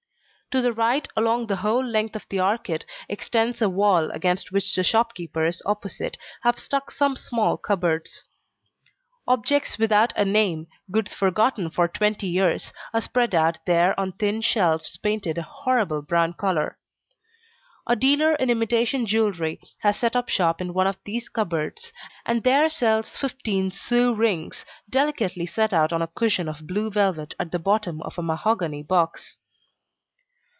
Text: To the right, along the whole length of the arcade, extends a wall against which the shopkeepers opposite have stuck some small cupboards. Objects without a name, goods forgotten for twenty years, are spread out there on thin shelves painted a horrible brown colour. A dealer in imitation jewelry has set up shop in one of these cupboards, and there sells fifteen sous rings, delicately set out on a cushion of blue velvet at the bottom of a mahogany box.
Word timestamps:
To 0.53 0.59
the 0.61 0.73
right, 0.73 1.07
along 1.15 1.47
the 1.47 1.55
whole 1.55 1.81
length 1.81 2.13
of 2.13 2.27
the 2.27 2.41
arcade, 2.41 2.83
extends 3.07 3.61
a 3.61 3.69
wall 3.69 4.11
against 4.11 4.51
which 4.51 4.75
the 4.75 4.83
shopkeepers 4.83 5.61
opposite 5.65 6.17
have 6.41 6.59
stuck 6.59 6.91
some 6.91 7.15
small 7.15 7.55
cupboards. 7.55 8.27
Objects 9.25 9.77
without 9.77 10.11
a 10.17 10.25
name, 10.25 10.67
goods 10.91 11.13
forgotten 11.13 11.69
for 11.69 11.87
twenty 11.87 12.27
years, 12.27 12.73
are 12.93 12.99
spread 12.99 13.33
out 13.33 13.59
there 13.65 13.97
on 13.97 14.11
thin 14.11 14.41
shelves 14.41 14.97
painted 14.97 15.37
a 15.37 15.41
horrible 15.41 16.01
brown 16.01 16.33
colour. 16.33 16.77
A 17.87 17.95
dealer 17.95 18.35
in 18.35 18.49
imitation 18.49 19.05
jewelry 19.05 19.61
has 19.77 19.95
set 19.95 20.17
up 20.17 20.27
shop 20.27 20.59
in 20.59 20.73
one 20.73 20.85
of 20.85 20.99
these 21.05 21.29
cupboards, 21.29 21.93
and 22.25 22.43
there 22.43 22.67
sells 22.69 23.15
fifteen 23.15 23.71
sous 23.71 24.17
rings, 24.17 24.65
delicately 24.89 25.45
set 25.45 25.71
out 25.71 25.93
on 25.93 26.01
a 26.01 26.07
cushion 26.13 26.49
of 26.49 26.67
blue 26.67 26.91
velvet 26.91 27.33
at 27.39 27.53
the 27.53 27.57
bottom 27.59 28.01
of 28.01 28.17
a 28.19 28.21
mahogany 28.21 28.83
box. 28.83 29.37